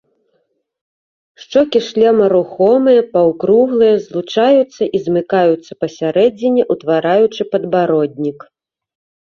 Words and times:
Шчокі 1.41 1.79
шлема 1.89 2.25
рухомыя, 2.33 3.01
паўкруглыя, 3.13 3.95
злучаюцца 4.07 4.83
і 4.99 5.03
замыкаюцца 5.05 5.71
пасярэдзіне, 5.85 6.61
утвараючы 6.77 7.41
падбароднік. 7.55 8.39